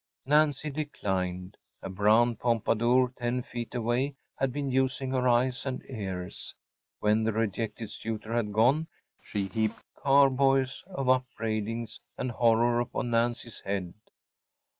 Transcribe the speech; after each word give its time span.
Nancy 0.25 0.71
declined. 0.71 1.57
A 1.83 1.89
brown 1.91 2.35
pompadour 2.35 3.13
ten 3.15 3.43
feet 3.43 3.75
away 3.75 4.15
had 4.39 4.51
been 4.51 4.71
using 4.71 5.11
her 5.11 5.27
eyes 5.29 5.63
and 5.63 5.85
ears. 5.87 6.55
When 7.01 7.23
the 7.23 7.31
rejected 7.31 7.91
suitor 7.91 8.33
had 8.33 8.51
gone 8.51 8.87
she 9.21 9.47
heaped 9.47 9.83
carboys 9.95 10.83
of 10.87 11.07
upbraidings 11.07 11.99
and 12.17 12.31
horror 12.31 12.79
upon 12.79 13.11
Nancy’s 13.11 13.59
head. 13.59 13.93